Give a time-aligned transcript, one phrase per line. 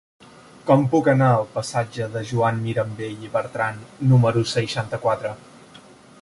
[0.69, 3.79] Com puc anar al passatge de Joan Mirambell i Bertran
[4.15, 5.37] número seixanta-quatre?